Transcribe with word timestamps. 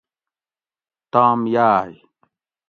تام 1.11 1.39
یاۤئے 1.53 1.95